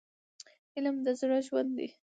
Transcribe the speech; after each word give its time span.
علم 0.75 0.95
د 1.05 1.07
زړه 1.19 1.37
ژوند 1.47 1.71
دی. 1.77 1.89